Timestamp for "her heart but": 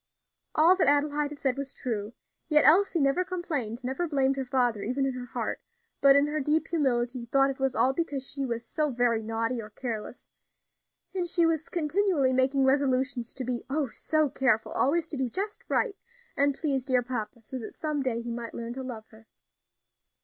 5.13-6.15